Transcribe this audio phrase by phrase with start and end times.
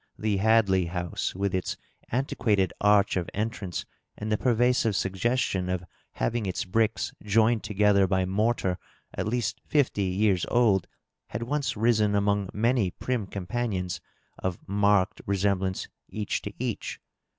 [0.17, 1.77] The Hadley house, with its
[2.11, 3.85] antiquated arch of entrance
[4.17, 8.79] and the pervasive suggestion of having its bricks joined together by mortar
[9.13, 10.87] at least fifty years old,
[11.27, 14.01] had once risen among many prim companions,
[14.39, 16.99] of marked re semblance each to each.